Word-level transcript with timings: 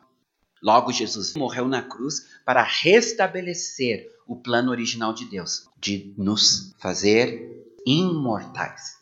Logo, 0.61 0.91
Jesus 0.91 1.33
morreu 1.35 1.67
na 1.67 1.81
cruz 1.81 2.27
para 2.45 2.63
restabelecer 2.63 4.11
o 4.27 4.35
plano 4.35 4.71
original 4.71 5.13
de 5.13 5.25
Deus, 5.25 5.67
de 5.79 6.13
nos 6.17 6.75
fazer 6.79 7.65
imortais. 7.85 8.97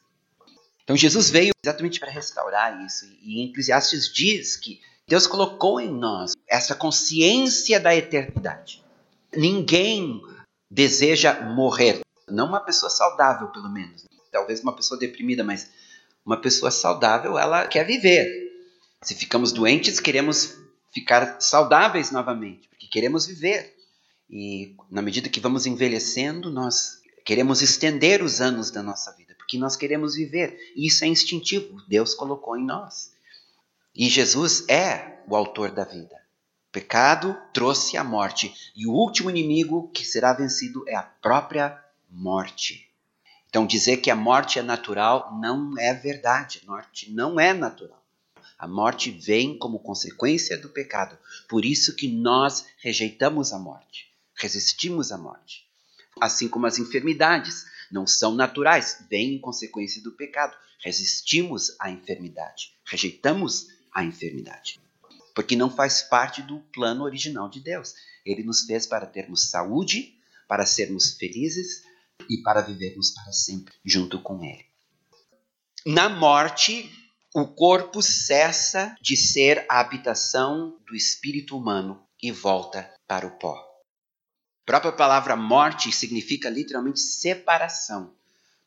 Então 0.86 0.96
Jesus 0.96 1.32
veio 1.32 1.52
exatamente 1.64 2.00
para 2.00 2.12
restaurar 2.12 2.86
isso. 2.86 3.06
E 3.24 3.42
em 3.42 3.50
Eclesiastes 3.50 4.08
diz 4.14 4.56
que 4.56 4.80
Deus 5.08 5.26
colocou 5.26 5.82
em 5.82 5.92
nós 5.92 6.34
essa 6.48 6.76
consciência 6.76 7.80
da 7.80 7.96
eternidade. 7.96 8.84
Ninguém 9.36 10.22
deseja 10.70 11.42
morrer. 11.42 12.02
Não 12.30 12.48
uma 12.48 12.60
pessoa 12.60 12.90
saudável, 12.90 13.48
pelo 13.48 13.70
menos. 13.70 14.06
Talvez 14.32 14.62
uma 14.62 14.76
pessoa 14.76 15.00
deprimida, 15.00 15.44
mas 15.44 15.70
uma 16.24 16.40
pessoa 16.40 16.70
saudável, 16.70 17.38
ela 17.38 17.68
quer 17.68 17.86
viver. 17.86 18.28
Se 19.02 19.16
ficamos 19.16 19.52
doentes, 19.52 20.00
queremos 20.00 20.56
ficar 20.94 21.42
saudáveis 21.42 22.12
novamente, 22.12 22.68
porque 22.70 22.88
queremos 22.88 23.26
viver. 23.26 23.76
E 24.30 24.76
na 24.90 25.02
medida 25.02 25.30
que 25.30 25.40
vamos 25.40 25.66
envelhecendo, 25.66 26.52
nós 26.52 27.02
queremos 27.24 27.62
estender 27.62 28.22
os 28.22 28.40
anos 28.40 28.70
da 28.70 28.84
nossa 28.84 29.12
vida 29.14 29.25
porque 29.46 29.60
nós 29.60 29.76
queremos 29.76 30.16
viver. 30.16 30.58
E 30.76 30.88
isso 30.88 31.06
é 31.06 31.08
instintivo, 31.08 31.80
Deus 31.88 32.16
colocou 32.16 32.58
em 32.58 32.66
nós. 32.66 33.14
E 33.94 34.10
Jesus 34.10 34.68
é 34.68 35.20
o 35.28 35.36
autor 35.36 35.72
da 35.72 35.86
vida. 35.86 36.16
O 36.68 36.72
pecado 36.72 37.38
trouxe 37.54 37.96
a 37.96 38.04
morte, 38.04 38.54
e 38.76 38.86
o 38.88 38.92
último 38.92 39.30
inimigo 39.30 39.90
que 39.94 40.04
será 40.04 40.34
vencido 40.34 40.84
é 40.90 40.96
a 40.96 41.04
própria 41.04 41.80
morte. 42.10 42.90
Então, 43.48 43.66
dizer 43.66 43.98
que 43.98 44.12
a 44.12 44.16
morte 44.16 44.60
é 44.60 44.64
natural 44.64 45.38
não 45.40 45.80
é 45.80 45.94
verdade. 45.94 46.62
A 46.66 46.72
morte 46.72 47.10
não 47.12 47.40
é 47.40 47.54
natural. 47.54 48.04
A 48.58 48.68
morte 48.68 49.12
vem 49.12 49.58
como 49.58 49.80
consequência 49.80 50.58
do 50.58 50.70
pecado. 50.70 51.18
Por 51.48 51.64
isso 51.64 51.96
que 51.96 52.08
nós 52.08 52.66
rejeitamos 52.80 53.54
a 53.54 53.60
morte, 53.60 54.12
resistimos 54.34 55.12
à 55.12 55.18
morte. 55.18 55.66
Assim 56.20 56.50
como 56.50 56.66
as 56.66 56.80
enfermidades 56.80 57.66
não 57.96 58.06
são 58.06 58.36
naturais, 58.36 59.06
vêm 59.10 59.36
em 59.36 59.40
consequência 59.40 60.04
do 60.04 60.12
pecado. 60.12 60.54
Resistimos 60.84 61.74
à 61.80 61.90
enfermidade, 61.90 62.74
rejeitamos 62.84 63.70
a 63.94 64.04
enfermidade, 64.04 64.82
porque 65.34 65.56
não 65.56 65.70
faz 65.70 66.02
parte 66.02 66.42
do 66.42 66.60
plano 66.74 67.06
original 67.06 67.50
de 67.50 67.62
Deus. 67.62 67.94
Ele 68.26 68.44
nos 68.44 68.66
fez 68.66 68.86
para 68.86 69.06
termos 69.06 69.50
saúde, 69.50 70.20
para 70.46 70.66
sermos 70.66 71.16
felizes 71.16 71.84
e 72.30 72.44
para 72.44 72.60
vivermos 72.60 73.12
para 73.12 73.32
sempre 73.32 73.74
junto 73.84 74.22
com 74.22 74.44
Ele. 74.44 74.66
Na 75.86 76.10
morte, 76.10 76.92
o 77.34 77.48
corpo 77.48 78.02
cessa 78.02 78.94
de 79.02 79.16
ser 79.16 79.66
a 79.70 79.80
habitação 79.80 80.78
do 80.86 80.94
espírito 80.96 81.58
humano 81.58 82.04
e 82.22 82.30
volta 82.30 82.94
para 83.08 83.26
o 83.26 83.32
pó. 83.40 83.75
A 84.66 84.72
própria 84.72 84.92
palavra 84.92 85.36
morte 85.36 85.92
significa 85.92 86.50
literalmente 86.50 87.00
separação. 87.00 88.16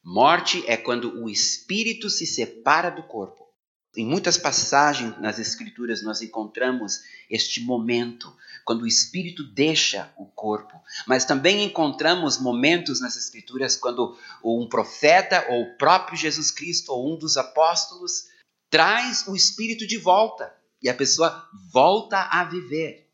Morte 0.01 0.63
é 0.69 0.77
quando 0.77 1.25
o 1.25 1.29
espírito 1.29 2.09
se 2.09 2.25
separa 2.25 2.89
do 2.89 3.03
corpo. 3.03 3.49
Em 3.97 4.07
muitas 4.07 4.39
passagens 4.39 5.21
nas 5.21 5.41
Escrituras 5.41 6.01
nós 6.01 6.23
encontramos 6.23 7.01
este 7.29 7.61
momento, 7.61 8.33
quando 8.65 8.83
o 8.83 8.87
espírito 8.87 9.43
deixa 9.43 10.09
o 10.17 10.25
corpo. 10.25 10.81
Mas 11.05 11.25
também 11.25 11.65
encontramos 11.65 12.39
momentos 12.39 13.01
nas 13.01 13.17
Escrituras 13.17 13.77
quando 13.77 14.17
um 14.45 14.69
profeta, 14.69 15.47
ou 15.49 15.63
o 15.63 15.77
próprio 15.77 16.17
Jesus 16.17 16.53
Cristo, 16.53 16.93
ou 16.93 17.13
um 17.13 17.19
dos 17.19 17.37
apóstolos, 17.37 18.29
traz 18.71 19.27
o 19.27 19.35
espírito 19.35 19.85
de 19.85 19.99
volta 19.99 20.55
e 20.81 20.89
a 20.89 20.95
pessoa 20.95 21.49
volta 21.73 22.21
a 22.31 22.45
viver. 22.45 23.11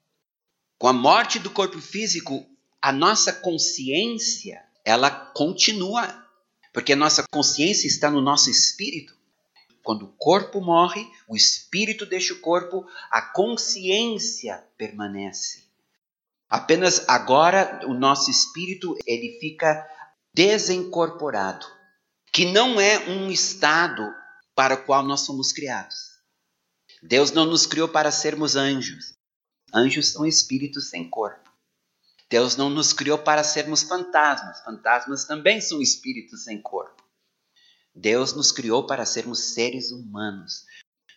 Com 0.77 0.87
a 0.87 0.93
morte 0.93 1.39
do 1.39 1.49
corpo 1.49 1.81
físico, 1.81 2.47
a 2.85 2.93
nossa 2.93 3.33
consciência, 3.33 4.63
ela 4.85 5.11
continua, 5.11 6.23
porque 6.71 6.93
a 6.93 6.97
nossa 6.97 7.25
consciência 7.33 7.87
está 7.87 8.11
no 8.11 8.21
nosso 8.21 8.51
espírito. 8.51 9.17
Quando 9.83 10.05
o 10.05 10.13
corpo 10.19 10.61
morre, 10.61 11.11
o 11.27 11.35
espírito 11.35 12.05
deixa 12.05 12.35
o 12.35 12.41
corpo, 12.41 12.87
a 13.11 13.23
consciência 13.23 14.63
permanece. 14.77 15.65
Apenas 16.47 17.09
agora 17.09 17.81
o 17.87 17.95
nosso 17.95 18.31
espírito 18.31 18.95
ele 19.07 19.39
fica 19.41 19.83
desincorporado, 20.35 21.65
que 22.35 22.45
não 22.45 22.79
é 22.79 22.99
um 23.09 23.31
estado 23.31 24.15
para 24.55 24.75
o 24.75 24.85
qual 24.85 25.03
nós 25.03 25.23
somos 25.23 25.53
criados. 25.53 25.97
Deus 27.03 27.33
não 27.33 27.47
nos 27.47 27.65
criou 27.65 27.89
para 27.89 28.11
sermos 28.11 28.57
anjos. 28.57 29.15
Anjos 29.73 30.09
são 30.13 30.27
espíritos 30.27 30.91
sem 30.91 31.09
corpo. 31.09 31.44
Deus 32.35 32.57
não 32.57 32.69
nos 32.69 32.93
criou 32.93 33.17
para 33.17 33.45
sermos 33.45 33.85
fantasmas. 33.85 34.61
Fantasmas 34.65 35.25
também 35.25 35.61
são 35.61 35.81
espíritos 35.81 36.43
sem 36.43 36.61
corpo. 36.61 37.01
Deus 37.95 38.33
nos 38.33 38.51
criou 38.51 38.89
para 38.89 39.07
sermos 39.07 39.55
seres 39.55 39.93
humanos. 39.93 40.65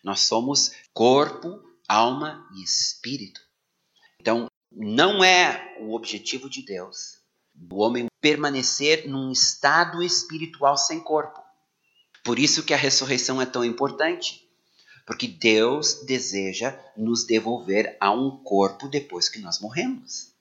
Nós 0.04 0.20
somos 0.20 0.70
corpo, 0.94 1.60
alma 1.88 2.48
e 2.54 2.62
espírito. 2.62 3.40
Então, 4.20 4.46
não 4.70 5.24
é 5.24 5.76
o 5.80 5.92
objetivo 5.92 6.48
de 6.48 6.62
Deus 6.64 7.18
o 7.68 7.80
homem 7.80 8.06
permanecer 8.20 9.08
num 9.08 9.32
estado 9.32 10.00
espiritual 10.00 10.76
sem 10.76 11.00
corpo. 11.00 11.42
Por 12.22 12.38
isso 12.38 12.62
que 12.62 12.72
a 12.72 12.76
ressurreição 12.76 13.42
é 13.42 13.46
tão 13.46 13.64
importante. 13.64 14.48
Porque 15.04 15.26
Deus 15.26 15.94
deseja 16.06 16.78
nos 16.96 17.24
devolver 17.24 17.96
a 17.98 18.12
um 18.12 18.36
corpo 18.44 18.86
depois 18.86 19.28
que 19.28 19.40
nós 19.40 19.58
morremos. 19.58 20.37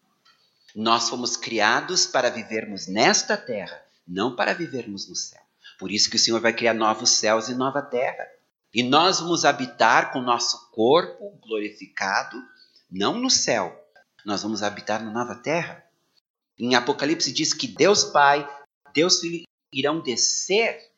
Nós 0.77 1.09
fomos 1.09 1.35
criados 1.35 2.05
para 2.05 2.29
vivermos 2.29 2.85
nesta 2.85 3.35
terra, 3.35 3.83
não 4.07 4.35
para 4.35 4.53
vivermos 4.53 5.09
no 5.09 5.15
céu. 5.15 5.41
Por 5.79 5.91
isso 5.91 6.07
que 6.07 6.17
o 6.17 6.19
Senhor 6.19 6.39
vai 6.39 6.53
criar 6.53 6.75
novos 6.75 7.09
céus 7.09 7.49
e 7.49 7.55
nova 7.55 7.81
terra. 7.81 8.23
E 8.71 8.83
nós 8.83 9.19
vamos 9.19 9.43
habitar 9.43 10.11
com 10.11 10.19
o 10.19 10.21
nosso 10.21 10.69
corpo 10.69 11.35
glorificado, 11.41 12.39
não 12.91 13.17
no 13.17 13.27
céu. 13.27 13.75
Nós 14.23 14.43
vamos 14.43 14.61
habitar 14.61 15.03
na 15.03 15.09
nova 15.09 15.33
terra. 15.33 15.83
Em 16.59 16.75
Apocalipse 16.75 17.31
diz 17.31 17.55
que 17.55 17.67
Deus 17.67 18.03
Pai, 18.03 18.47
Deus 18.93 19.19
Filho 19.19 19.45
irão 19.73 19.99
descer 19.99 20.91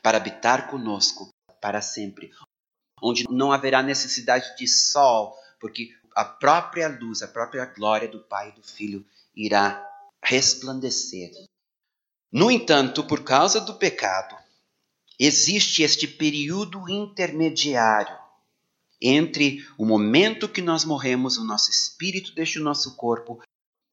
para 0.00 0.18
habitar 0.18 0.70
conosco 0.70 1.30
para 1.60 1.82
sempre, 1.82 2.30
onde 3.02 3.24
não 3.28 3.50
haverá 3.50 3.82
necessidade 3.82 4.56
de 4.56 4.68
sol, 4.68 5.36
porque 5.58 5.90
a 6.16 6.24
própria 6.24 6.88
luz, 6.88 7.20
a 7.20 7.28
própria 7.28 7.66
glória 7.66 8.08
do 8.08 8.20
Pai 8.20 8.48
e 8.48 8.52
do 8.52 8.62
Filho 8.62 9.04
irá 9.34 9.86
resplandecer. 10.24 11.30
No 12.32 12.50
entanto, 12.50 13.04
por 13.04 13.22
causa 13.22 13.60
do 13.60 13.74
pecado, 13.74 14.34
existe 15.20 15.82
este 15.82 16.08
período 16.08 16.88
intermediário 16.88 18.16
entre 18.98 19.68
o 19.76 19.84
momento 19.84 20.48
que 20.48 20.62
nós 20.62 20.86
morremos, 20.86 21.36
o 21.36 21.44
nosso 21.44 21.70
espírito 21.70 22.34
deixa 22.34 22.58
o 22.58 22.62
nosso 22.62 22.96
corpo, 22.96 23.42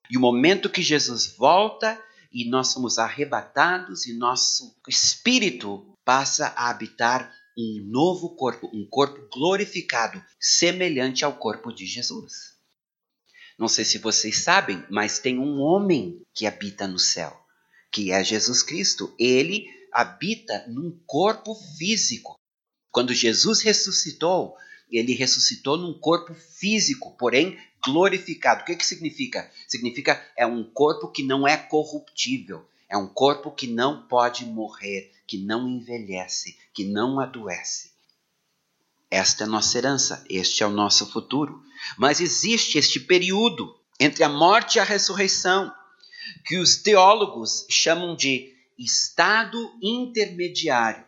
e 0.10 0.18
o 0.18 0.22
momento 0.22 0.70
que 0.70 0.82
Jesus 0.82 1.28
volta 1.28 2.02
e 2.32 2.50
nós 2.50 2.70
somos 2.70 2.98
arrebatados 2.98 4.06
e 4.06 4.14
nosso 4.14 4.74
espírito 4.88 5.94
passa 6.06 6.54
a 6.56 6.70
habitar 6.70 7.34
um 7.58 7.84
novo 7.86 8.36
corpo, 8.36 8.70
um 8.74 8.86
corpo 8.90 9.28
glorificado, 9.32 10.24
semelhante 10.40 11.24
ao 11.24 11.38
corpo 11.38 11.72
de 11.72 11.86
Jesus. 11.86 12.54
Não 13.58 13.68
sei 13.68 13.86
se 13.86 14.00
vocês 14.00 14.40
sabem, 14.40 14.84
mas 14.90 15.20
tem 15.20 15.38
um 15.38 15.60
homem 15.60 16.22
que 16.34 16.48
habita 16.48 16.88
no 16.88 16.98
céu, 16.98 17.40
que 17.92 18.12
é 18.12 18.24
Jesus 18.24 18.64
Cristo. 18.64 19.14
Ele 19.20 19.68
habita 19.92 20.66
num 20.68 21.00
corpo 21.06 21.54
físico. 21.78 22.36
Quando 22.92 23.14
Jesus 23.14 23.62
ressuscitou, 23.62 24.56
ele 24.92 25.14
ressuscitou 25.14 25.78
num 25.78 25.98
corpo 25.98 26.34
físico, 26.34 27.16
porém 27.18 27.58
glorificado. 27.84 28.62
O 28.62 28.66
que, 28.66 28.76
que 28.76 28.86
significa? 28.86 29.50
Significa 29.68 30.24
é 30.38 30.46
um 30.46 30.64
corpo 30.64 31.08
que 31.10 31.24
não 31.24 31.48
é 31.48 31.58
corruptível, 31.58 32.68
é 32.90 32.98
um 32.98 33.08
corpo 33.08 33.52
que 33.52 33.68
não 33.68 34.08
pode 34.08 34.46
morrer, 34.46 35.12
que 35.28 35.38
não 35.38 35.70
envelhece, 35.70 36.58
que 36.74 36.84
não 36.84 37.20
adoece. 37.20 37.92
Esta 39.10 39.44
é 39.44 39.48
nossa 39.48 39.78
herança, 39.78 40.26
este 40.28 40.64
é 40.64 40.66
o 40.66 40.72
nosso 40.72 41.06
futuro. 41.12 41.64
Mas 41.98 42.20
existe 42.20 42.78
este 42.78 43.00
período 43.00 43.76
entre 44.00 44.24
a 44.24 44.30
morte 44.30 44.78
e 44.78 44.80
a 44.80 44.84
ressurreição, 44.84 45.72
que 46.46 46.58
os 46.58 46.78
teólogos 46.78 47.66
chamam 47.70 48.16
de 48.16 48.54
estado 48.78 49.72
intermediário. 49.82 51.06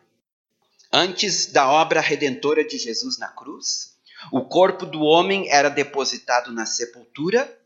Antes 0.92 1.46
da 1.46 1.68
obra 1.68 2.00
redentora 2.00 2.64
de 2.64 2.78
Jesus 2.78 3.18
na 3.18 3.28
cruz, 3.28 3.96
o 4.30 4.42
corpo 4.42 4.86
do 4.86 5.00
homem 5.00 5.50
era 5.50 5.68
depositado 5.68 6.52
na 6.52 6.64
sepultura, 6.64 7.58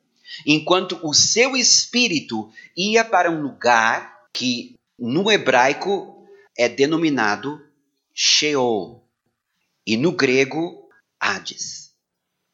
enquanto 0.47 0.99
o 1.03 1.13
seu 1.13 1.57
espírito 1.57 2.51
ia 2.77 3.05
para 3.05 3.31
um 3.31 3.43
lugar 3.43 4.29
que 4.33 4.75
no 4.99 5.31
hebraico 5.31 6.27
é 6.57 6.69
denominado 6.69 7.63
Sheol 8.23 9.09
e 9.87 9.97
no 9.97 10.13
grego 10.13 10.89
Hades. 11.19 11.95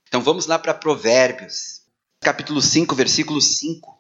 Então 0.06 0.20
vamos 0.22 0.46
lá 0.46 0.58
para 0.58 0.74
Provérbios, 0.74 1.82
capítulo 2.20 2.62
5, 2.62 2.94
versículo 2.94 3.40
5. 3.40 3.98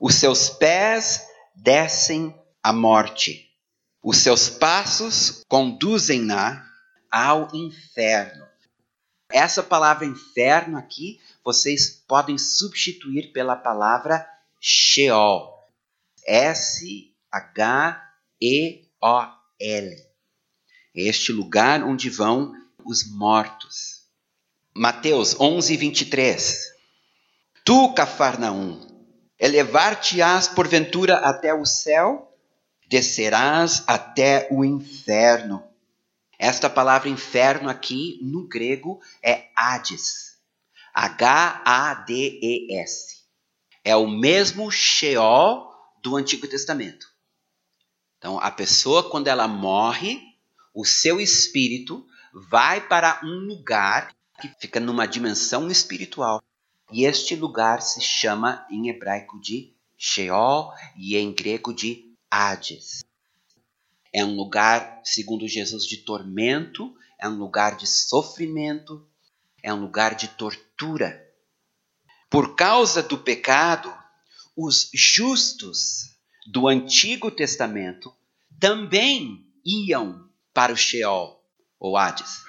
Os 0.00 0.14
seus 0.16 0.50
pés 0.50 1.26
descem 1.54 2.34
à 2.62 2.72
morte 2.72 3.54
os 4.04 4.18
seus 4.18 4.50
passos 4.50 5.42
conduzem-na 5.48 6.70
ao 7.10 7.48
inferno. 7.56 8.46
Essa 9.32 9.62
palavra 9.62 10.04
inferno 10.04 10.76
aqui, 10.76 11.18
vocês 11.42 12.04
podem 12.06 12.36
substituir 12.36 13.32
pela 13.32 13.56
palavra 13.56 14.28
Sheol. 14.60 15.54
S-H-E-O-L. 16.26 17.14
Este 20.94 21.32
lugar 21.32 21.82
onde 21.82 22.08
vão 22.08 22.54
os 22.84 23.10
mortos. 23.10 24.04
Mateus 24.74 25.38
11, 25.40 25.76
23. 25.76 26.72
Tu, 27.64 27.94
Cafarnaum, 27.94 28.80
elevar-te-ás 29.38 30.48
porventura 30.48 31.16
até 31.16 31.52
o 31.52 31.64
céu? 31.64 32.30
descerás 32.86 33.82
até 33.86 34.48
o 34.50 34.64
inferno. 34.64 35.62
Esta 36.38 36.70
palavra 36.70 37.08
inferno 37.08 37.68
aqui 37.68 38.18
no 38.22 38.46
grego 38.46 39.00
é 39.22 39.48
Hades. 39.56 40.38
H-A-D-E-S. 40.92 42.04
É 43.82 43.96
o 43.96 44.06
mesmo 44.06 44.70
Sheol 44.70 45.68
do 46.00 46.14
Antigo 46.16 46.46
Testamento. 46.46 47.12
Então, 48.18 48.38
a 48.38 48.50
pessoa, 48.50 49.10
quando 49.10 49.26
ela 49.28 49.48
morre, 49.48 50.22
o 50.74 50.84
seu 50.84 51.20
espírito 51.20 52.04
vai 52.32 52.86
para 52.86 53.20
um 53.22 53.46
lugar 53.46 54.14
que 54.40 54.48
fica 54.60 54.80
numa 54.80 55.06
dimensão 55.06 55.70
espiritual. 55.70 56.42
E 56.90 57.04
este 57.04 57.36
lugar 57.36 57.80
se 57.80 58.00
chama 58.00 58.66
em 58.68 58.88
hebraico 58.88 59.40
de 59.40 59.72
Sheol 59.96 60.72
e 60.96 61.16
em 61.16 61.32
grego 61.32 61.72
de 61.72 62.12
Hades. 62.30 63.04
É 64.12 64.24
um 64.24 64.34
lugar, 64.36 65.00
segundo 65.04 65.46
Jesus, 65.46 65.86
de 65.86 65.98
tormento, 65.98 66.94
é 67.18 67.28
um 67.28 67.36
lugar 67.36 67.76
de 67.76 67.86
sofrimento, 67.86 69.06
é 69.62 69.72
um 69.72 69.80
lugar 69.80 70.14
de 70.14 70.28
tortura. 70.28 71.24
Por 72.28 72.54
causa 72.54 73.02
do 73.02 73.16
pecado, 73.16 73.92
os 74.56 74.90
justos 74.92 76.10
do 76.46 76.68
Antigo 76.68 77.30
Testamento 77.30 78.12
também 78.58 79.46
iam 79.64 80.28
para 80.54 80.72
o 80.72 80.76
Sheol, 80.76 81.44
ou 81.78 81.96
Hades. 81.96 82.44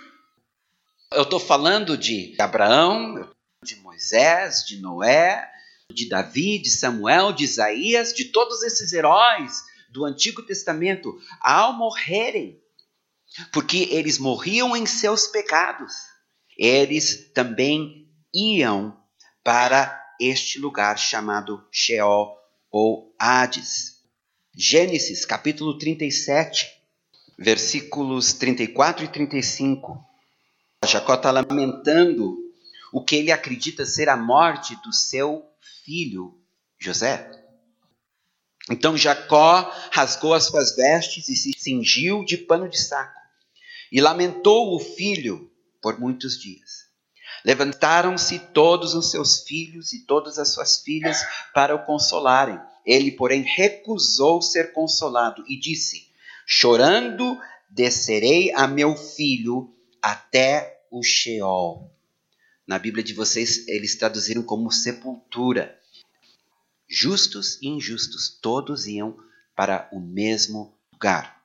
Eu 1.12 1.24
estou 1.24 1.40
falando 1.40 1.98
de 1.98 2.36
Abraão, 2.40 3.30
de 3.64 3.76
Moisés, 3.78 4.64
de 4.66 4.80
Noé, 4.80 5.52
de 5.92 6.08
Davi, 6.08 6.60
de 6.60 6.70
Samuel, 6.70 7.34
de 7.34 7.44
Isaías, 7.44 8.14
de 8.14 8.26
todos 8.26 8.62
esses 8.64 8.94
heróis 8.94 9.64
do 9.90 10.06
Antigo 10.06 10.44
Testamento 10.44 11.18
ao 11.42 11.74
morrerem, 11.74 12.62
porque 13.52 13.90
eles 13.92 14.18
morriam 14.20 14.76
em 14.76 14.86
seus 14.86 15.28
pecados, 15.28 15.94
eles 16.58 17.32
também 17.34 18.08
iam 18.34 18.98
para 19.44 20.04
este 20.20 20.60
lugar 20.60 20.98
chamado 20.98 21.66
Sheol 21.72 22.38
ou 22.70 23.16
Hades. 23.20 23.96
Gênesis 24.54 25.26
capítulo 25.26 25.78
37, 25.78 26.75
versículos 27.38 28.34
34 28.34 29.06
e 29.06 29.08
35. 29.08 30.04
Jacó 30.86 31.16
está 31.16 31.32
lamentando 31.32 32.38
o 32.94 33.04
que 33.04 33.16
ele 33.16 33.32
acredita 33.32 33.86
ser 33.86 34.08
a 34.10 34.16
morte 34.16 34.76
do 34.84 34.94
seu 34.94 35.46
filho 35.84 36.40
José. 36.80 37.30
Então 38.70 38.98
Jacó 38.98 39.72
rasgou 39.92 40.34
as 40.34 40.46
suas 40.46 40.76
vestes 40.76 41.30
e 41.30 41.36
se 41.36 41.52
cingiu 41.58 42.24
de 42.24 42.38
pano 42.38 42.68
de 42.68 42.80
saco, 42.80 43.20
e 43.92 44.02
lamentou 44.02 44.76
o 44.76 44.80
filho 44.80 45.52
por 45.82 46.00
muitos 46.00 46.40
dias. 46.40 46.86
Levantaram-se 47.44 48.40
todos 48.40 48.96
os 48.96 49.12
seus 49.12 49.42
filhos 49.44 49.94
e 49.94 50.04
todas 50.06 50.40
as 50.40 50.52
suas 50.52 50.82
filhas 50.82 51.24
para 51.54 51.76
o 51.76 51.86
consolarem. 51.86 52.60
Ele, 52.84 53.12
porém, 53.12 53.44
recusou 53.44 54.42
ser 54.42 54.74
consolado 54.74 55.44
e 55.48 55.60
disse: 55.60 56.05
Chorando, 56.46 57.40
descerei 57.70 58.54
a 58.54 58.68
meu 58.68 58.96
filho 58.96 59.76
até 60.02 60.84
o 60.92 61.02
Sheol. 61.02 61.92
Na 62.68 62.78
Bíblia 62.78 63.04
de 63.04 63.14
vocês, 63.14 63.68
eles 63.68 63.96
traduziram 63.96 64.44
como 64.44 64.72
sepultura. 64.72 65.80
Justos 66.88 67.60
e 67.62 67.68
injustos, 67.68 68.30
todos 68.42 68.86
iam 68.86 69.18
para 69.56 69.90
o 69.92 70.00
mesmo 70.00 70.78
lugar. 70.94 71.44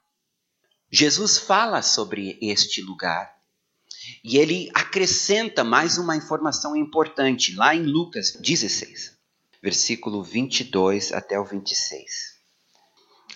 Jesus 0.90 1.38
fala 1.38 1.82
sobre 1.82 2.38
este 2.42 2.82
lugar 2.82 3.40
e 4.24 4.36
ele 4.36 4.70
acrescenta 4.74 5.62
mais 5.62 5.98
uma 5.98 6.16
informação 6.16 6.76
importante 6.76 7.54
lá 7.54 7.74
em 7.74 7.82
Lucas 7.82 8.32
16, 8.40 9.16
versículo 9.62 10.22
22 10.22 11.12
até 11.12 11.38
o 11.38 11.44
26. 11.44 12.39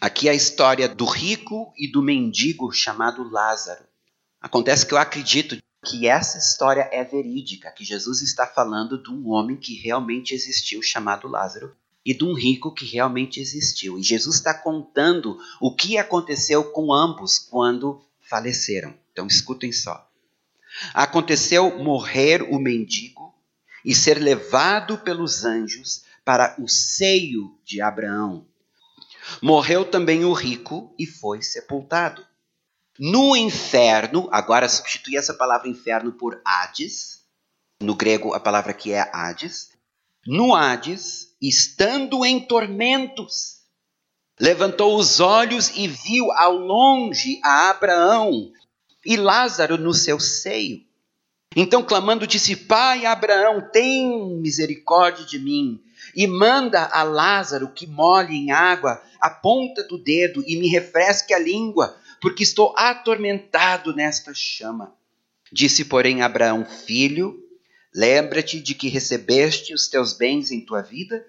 Aqui 0.01 0.29
é 0.29 0.33
a 0.33 0.35
história 0.35 0.89
do 0.89 1.05
rico 1.05 1.73
e 1.77 1.91
do 1.91 2.03
mendigo 2.03 2.73
chamado 2.73 3.29
Lázaro. 3.29 3.85
Acontece 4.41 4.85
que 4.85 4.93
eu 4.93 4.99
acredito 4.99 5.57
que 5.85 6.07
essa 6.07 6.39
história 6.39 6.89
é 6.93 7.05
verídica, 7.05 7.71
que 7.71 7.85
Jesus 7.85 8.23
está 8.23 8.47
falando 8.47 9.03
de 9.03 9.11
um 9.11 9.31
homem 9.31 9.57
que 9.57 9.75
realmente 9.75 10.35
existiu 10.35 10.83
chamado 10.83 11.29
Lázaro 11.29 11.75
e 12.05 12.13
de 12.13 12.25
um 12.25 12.35
rico 12.35 12.73
que 12.73 12.85
realmente 12.85 13.41
existiu. 13.41 13.99
E 13.99 14.03
Jesus 14.03 14.37
está 14.37 14.53
contando 14.53 15.39
o 15.61 15.75
que 15.75 15.97
aconteceu 15.97 16.65
com 16.73 16.93
ambos 16.93 17.39
quando 17.39 18.03
faleceram. 18.21 18.95
Então 19.13 19.27
escutem 19.27 19.73
só. 19.73 20.11
Aconteceu 20.93 21.79
morrer 21.79 22.43
o 22.43 22.59
mendigo 22.59 23.35
e 23.85 23.95
ser 23.95 24.19
levado 24.19 24.99
pelos 24.99 25.45
anjos 25.45 26.03
para 26.25 26.57
o 26.59 26.69
seio 26.69 27.57
de 27.65 27.81
Abraão. 27.81 28.47
Morreu 29.41 29.85
também 29.85 30.25
o 30.25 30.33
rico 30.33 30.95
e 30.99 31.07
foi 31.07 31.43
sepultado. 31.43 32.25
No 32.99 33.35
inferno, 33.37 34.29
agora 34.31 34.69
substitui 34.69 35.17
essa 35.17 35.35
palavra 35.35 35.69
inferno 35.69 36.13
por 36.13 36.41
Hades. 36.45 37.25
No 37.83 37.95
grego, 37.95 38.35
a 38.35 38.41
palavra 38.41 38.73
que 38.73 38.93
é 38.93 39.11
Hades. 39.13 39.71
No 40.27 40.55
Hades, 40.55 41.35
estando 41.41 42.25
em 42.25 42.41
tormentos, 42.41 43.61
levantou 44.39 44.97
os 44.97 45.21
olhos 45.21 45.71
e 45.77 45.89
viu 45.89 46.31
ao 46.33 46.57
longe 46.57 47.41
a 47.43 47.71
Abraão 47.71 48.53
e 49.05 49.17
Lázaro 49.17 49.77
no 49.77 49.93
seu 49.93 50.19
seio. 50.19 50.81
Então, 51.57 51.83
clamando, 51.83 52.27
disse: 52.27 52.57
Pai 52.57 53.07
Abraão, 53.07 53.69
tem 53.71 54.39
misericórdia 54.41 55.25
de 55.25 55.39
mim 55.39 55.81
e 56.15 56.27
manda 56.27 56.87
a 56.87 57.03
Lázaro 57.03 57.73
que 57.73 57.87
molhe 57.87 58.35
em 58.35 58.51
água 58.51 59.03
a 59.25 59.31
ponta 59.31 59.83
do 59.83 59.97
dedo 59.97 60.45
e 60.47 60.55
me 60.55 60.69
refresque 60.69 61.33
a 61.33 61.39
língua, 61.39 61.97
porque 62.21 62.43
estou 62.43 62.75
atormentado 62.77 63.97
nesta 63.97 64.35
chama. 64.35 64.95
Disse, 65.51 65.87
porém, 65.87 66.21
Abraão: 66.21 66.67
Filho, 66.67 67.43
lembra-te 67.95 68.61
de 68.61 68.75
que 68.75 68.87
recebeste 68.87 69.73
os 69.73 69.89
teus 69.89 70.13
bens 70.13 70.51
em 70.51 70.61
tua 70.61 70.83
vida, 70.83 71.27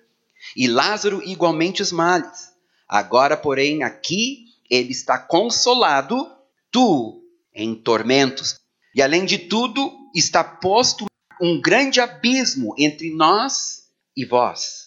e 0.58 0.68
Lázaro 0.68 1.24
igualmente 1.24 1.82
os 1.82 1.94
males. 1.94 2.52
Agora, 2.86 3.38
porém, 3.38 3.82
aqui 3.82 4.48
ele 4.70 4.92
está 4.92 5.18
consolado, 5.18 6.30
tu 6.70 7.24
em 7.54 7.74
tormentos. 7.74 8.60
E 8.94 9.02
além 9.02 9.24
de 9.24 9.38
tudo, 9.38 9.90
está 10.14 10.44
posto 10.44 11.06
um 11.42 11.62
grande 11.62 12.02
abismo 12.02 12.76
entre 12.78 13.10
nós 13.16 13.86
e 14.18 14.26
vós. 14.26 14.85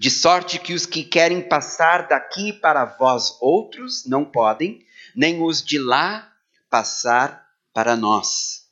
De 0.00 0.10
sorte 0.10 0.58
que 0.58 0.72
os 0.72 0.86
que 0.86 1.04
querem 1.04 1.46
passar 1.46 2.08
daqui 2.08 2.54
para 2.54 2.86
vós 2.86 3.36
outros 3.38 4.06
não 4.06 4.24
podem, 4.24 4.82
nem 5.14 5.42
os 5.42 5.62
de 5.62 5.78
lá 5.78 6.32
passar 6.70 7.46
para 7.74 7.94
nós. 7.94 8.64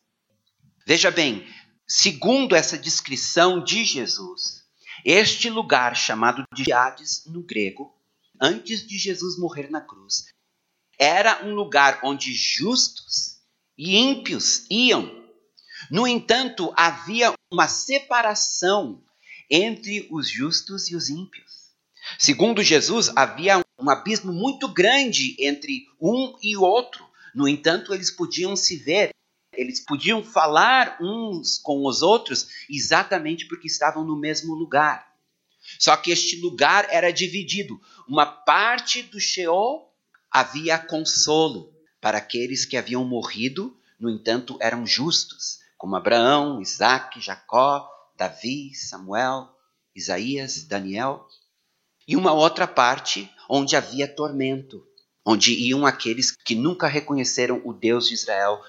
Veja 0.87 1.11
bem, 1.11 1.47
segundo 1.87 2.56
essa 2.56 2.78
descrição 2.78 3.62
de 3.62 3.85
Jesus, 3.85 4.64
este 5.04 5.50
lugar 5.50 5.94
chamado 5.94 6.44
de 6.54 6.73
Hades 6.73 7.26
no 7.26 7.42
grego, 7.42 7.94
antes 8.40 8.87
de 8.87 8.97
Jesus 8.97 9.38
morrer 9.38 9.70
na 9.70 9.82
cruz, 9.82 10.25
era 10.99 11.44
um 11.44 11.54
lugar 11.54 12.00
onde 12.04 12.32
justos 12.32 13.37
e 13.76 13.99
ímpios 13.99 14.64
iam 14.70 15.28
no 15.90 16.06
entanto, 16.06 16.73
havia 16.76 17.32
uma 17.52 17.68
separação 17.68 19.02
entre 19.50 20.06
os 20.10 20.28
justos 20.28 20.90
e 20.90 20.96
os 20.96 21.08
ímpios. 21.08 21.68
Segundo 22.18 22.62
Jesus, 22.62 23.10
havia 23.14 23.62
um 23.78 23.90
abismo 23.90 24.32
muito 24.32 24.68
grande 24.68 25.36
entre 25.38 25.86
um 26.00 26.34
e 26.42 26.56
outro. 26.56 27.06
No 27.34 27.46
entanto, 27.46 27.92
eles 27.92 28.10
podiam 28.10 28.56
se 28.56 28.76
ver, 28.76 29.10
eles 29.52 29.80
podiam 29.80 30.22
falar 30.22 30.98
uns 31.00 31.58
com 31.58 31.84
os 31.86 32.02
outros 32.02 32.48
exatamente 32.68 33.46
porque 33.46 33.66
estavam 33.66 34.04
no 34.04 34.18
mesmo 34.18 34.54
lugar. 34.54 35.06
Só 35.78 35.96
que 35.96 36.10
este 36.10 36.40
lugar 36.40 36.86
era 36.90 37.12
dividido. 37.12 37.80
Uma 38.08 38.24
parte 38.24 39.02
do 39.02 39.20
Sheol 39.20 39.92
havia 40.30 40.78
consolo 40.78 41.72
para 42.00 42.18
aqueles 42.18 42.64
que 42.64 42.76
haviam 42.76 43.04
morrido, 43.04 43.76
no 43.98 44.08
entanto, 44.08 44.56
eram 44.60 44.86
justos 44.86 45.58
como 45.76 45.96
Abraão, 45.96 46.60
Isaac, 46.60 47.20
Jacó, 47.20 47.88
Davi, 48.18 48.75
Samuel, 48.75 49.48
Isaías, 49.94 50.64
Daniel. 50.64 51.25
E 52.06 52.16
uma 52.16 52.32
outra 52.32 52.66
parte 52.66 53.32
onde 53.48 53.76
havia 53.76 54.12
tormento, 54.12 54.84
onde 55.25 55.52
iam 55.54 55.87
aqueles 55.87 56.32
que 56.44 56.56
nunca 56.56 56.88
reconheceram 56.88 57.62
o 57.64 57.72
Deus 57.72 58.08
de 58.08 58.14
Israel, 58.14 58.60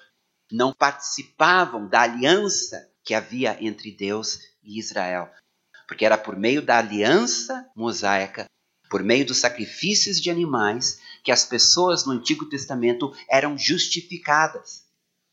não 0.51 0.71
participavam 0.71 1.87
da 1.87 2.01
aliança 2.01 2.89
que 3.03 3.15
havia 3.15 3.57
entre 3.59 3.91
Deus 3.91 4.39
e 4.63 4.77
Israel. 4.77 5.27
Porque 5.87 6.05
era 6.05 6.17
por 6.17 6.35
meio 6.35 6.61
da 6.61 6.77
aliança 6.77 7.67
mosaica, 7.75 8.45
por 8.87 9.03
meio 9.03 9.25
dos 9.25 9.37
sacrifícios 9.37 10.21
de 10.21 10.29
animais, 10.29 10.99
que 11.23 11.31
as 11.31 11.43
pessoas 11.43 12.05
no 12.05 12.11
Antigo 12.11 12.47
Testamento 12.47 13.11
eram 13.27 13.57
justificadas. 13.57 14.88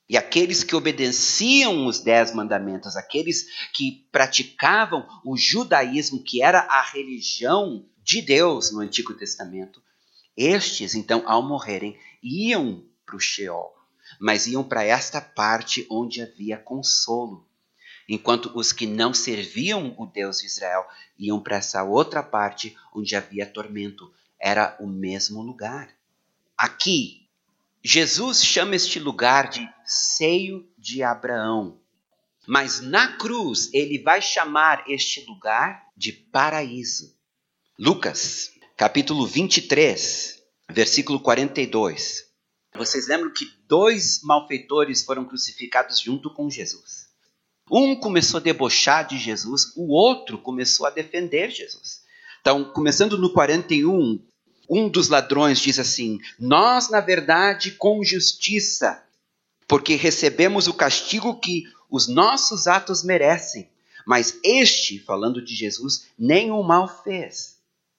E 0.08 0.16
aqueles 0.16 0.62
que 0.62 0.76
obedeciam 0.76 1.86
os 1.86 1.98
dez 1.98 2.32
mandamentos, 2.32 2.96
aqueles 2.96 3.46
que 3.72 4.06
praticavam 4.12 5.06
o 5.24 5.36
judaísmo, 5.36 6.22
que 6.22 6.42
era 6.42 6.60
a 6.60 6.80
religião 6.80 7.84
de 8.02 8.22
Deus 8.22 8.70
no 8.70 8.80
Antigo 8.80 9.14
Testamento, 9.14 9.82
estes, 10.36 10.94
então, 10.94 11.22
ao 11.26 11.42
morrerem, 11.42 11.98
iam 12.22 12.84
para 13.04 13.16
o 13.16 13.20
Sheol, 13.20 13.74
mas 14.20 14.46
iam 14.46 14.62
para 14.62 14.84
esta 14.84 15.20
parte 15.20 15.86
onde 15.90 16.22
havia 16.22 16.58
consolo. 16.58 17.48
Enquanto 18.08 18.52
os 18.54 18.72
que 18.72 18.86
não 18.86 19.12
serviam 19.12 19.94
o 19.98 20.06
Deus 20.06 20.38
de 20.38 20.46
Israel 20.46 20.86
iam 21.18 21.40
para 21.40 21.56
essa 21.56 21.82
outra 21.82 22.22
parte 22.22 22.76
onde 22.94 23.16
havia 23.16 23.44
tormento. 23.44 24.12
Era 24.38 24.76
o 24.78 24.86
mesmo 24.86 25.42
lugar. 25.42 25.88
Aqui, 26.56 27.25
Jesus 27.88 28.44
chama 28.44 28.74
este 28.74 28.98
lugar 28.98 29.48
de 29.48 29.64
seio 29.84 30.68
de 30.76 31.04
Abraão. 31.04 31.80
Mas 32.44 32.80
na 32.80 33.16
cruz 33.16 33.72
ele 33.72 34.02
vai 34.02 34.20
chamar 34.20 34.82
este 34.88 35.24
lugar 35.24 35.86
de 35.96 36.12
paraíso. 36.12 37.16
Lucas, 37.78 38.50
capítulo 38.76 39.24
23, 39.24 40.42
versículo 40.68 41.20
42. 41.20 42.24
Vocês 42.74 43.06
lembram 43.06 43.32
que 43.32 43.46
dois 43.68 44.20
malfeitores 44.24 45.04
foram 45.04 45.24
crucificados 45.24 46.00
junto 46.00 46.34
com 46.34 46.50
Jesus. 46.50 47.06
Um 47.70 47.94
começou 47.94 48.38
a 48.38 48.42
debochar 48.42 49.06
de 49.06 49.16
Jesus, 49.16 49.72
o 49.76 49.94
outro 49.94 50.38
começou 50.38 50.86
a 50.86 50.90
defender 50.90 51.52
Jesus. 51.52 52.00
Então, 52.40 52.64
começando 52.64 53.16
no 53.16 53.32
41, 53.32 54.26
um 54.68 54.88
dos 54.88 55.08
ladrões 55.08 55.58
diz 55.58 55.78
assim: 55.78 56.20
Nós, 56.38 56.88
na 56.90 57.00
verdade, 57.00 57.72
com 57.72 58.02
justiça, 58.04 59.02
porque 59.68 59.94
recebemos 59.94 60.66
o 60.66 60.74
castigo 60.74 61.38
que 61.38 61.64
os 61.90 62.08
nossos 62.08 62.66
atos 62.66 63.02
merecem. 63.02 63.68
Mas 64.06 64.38
este, 64.44 65.00
falando 65.00 65.44
de 65.44 65.54
Jesus, 65.54 66.06
nenhum 66.18 66.62
mal 66.62 67.02
fez. 67.02 67.56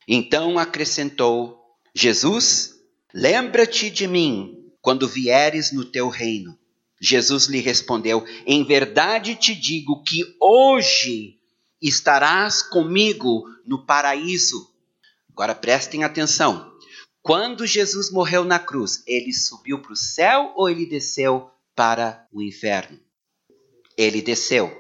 Então 0.08 0.58
acrescentou: 0.58 1.60
Jesus, 1.94 2.76
lembra-te 3.14 3.90
de 3.90 4.08
mim 4.08 4.72
quando 4.82 5.08
vieres 5.08 5.72
no 5.72 5.84
teu 5.84 6.08
reino. 6.08 6.58
Jesus 7.00 7.46
lhe 7.48 7.60
respondeu: 7.60 8.26
Em 8.46 8.64
verdade 8.64 9.36
te 9.36 9.54
digo 9.54 10.02
que 10.04 10.24
hoje 10.40 11.38
estarás 11.82 12.62
comigo 12.64 13.44
no 13.66 13.86
paraíso. 13.86 14.72
Agora 15.38 15.54
prestem 15.54 16.04
atenção. 16.04 16.76
Quando 17.22 17.68
Jesus 17.68 18.10
morreu 18.10 18.44
na 18.44 18.58
cruz, 18.58 19.04
ele 19.06 19.32
subiu 19.32 19.80
para 19.80 19.94
o 19.94 19.96
céu 19.96 20.52
ou 20.56 20.68
ele 20.68 20.84
desceu 20.84 21.52
para 21.76 22.28
o 22.34 22.42
inferno? 22.42 23.00
Ele 23.96 24.20
desceu. 24.20 24.76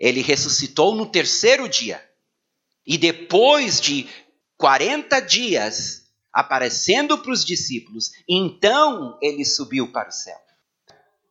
Ele 0.00 0.20
ressuscitou 0.20 0.96
no 0.96 1.06
terceiro 1.06 1.68
dia. 1.68 2.04
E 2.84 2.98
depois 2.98 3.80
de 3.80 4.08
40 4.56 5.20
dias 5.20 6.10
aparecendo 6.32 7.16
para 7.16 7.30
os 7.30 7.44
discípulos, 7.44 8.10
então 8.28 9.16
ele 9.22 9.44
subiu 9.44 9.92
para 9.92 10.08
o 10.08 10.12
céu. 10.12 10.40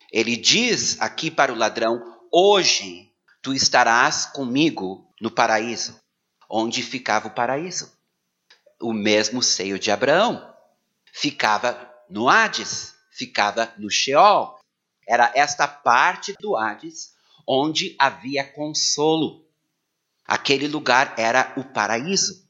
Ele 0.09 0.37
diz 0.37 1.01
aqui 1.01 1.29
para 1.29 1.51
o 1.51 1.57
ladrão: 1.57 2.01
Hoje 2.31 3.11
tu 3.41 3.53
estarás 3.53 4.25
comigo 4.25 5.13
no 5.19 5.29
paraíso. 5.29 5.99
Onde 6.49 6.81
ficava 6.81 7.27
o 7.27 7.35
paraíso? 7.35 7.92
O 8.83 8.93
mesmo 8.93 9.41
seio 9.41 9.79
de 9.79 9.89
Abraão. 9.89 10.53
Ficava 11.11 11.91
no 12.09 12.29
Hades, 12.29 12.93
ficava 13.09 13.73
no 13.77 13.89
Sheol. 13.89 14.59
Era 15.07 15.31
esta 15.33 15.67
parte 15.67 16.35
do 16.39 16.55
Hades 16.55 17.13
onde 17.47 17.95
havia 17.97 18.43
consolo. 18.43 19.45
Aquele 20.25 20.67
lugar 20.67 21.15
era 21.17 21.53
o 21.57 21.63
paraíso. 21.63 22.43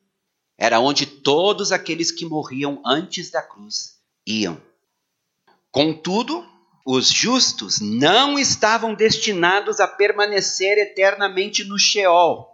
Era 0.58 0.80
onde 0.80 1.06
todos 1.06 1.72
aqueles 1.72 2.12
que 2.12 2.26
morriam 2.26 2.82
antes 2.86 3.32
da 3.32 3.42
cruz 3.42 4.00
iam. 4.26 4.62
Contudo, 5.72 6.48
os 6.86 7.08
justos 7.10 7.80
não 7.80 8.38
estavam 8.38 8.94
destinados 8.94 9.80
a 9.80 9.88
permanecer 9.88 10.78
eternamente 10.78 11.64
no 11.64 11.80
Sheol. 11.80 12.50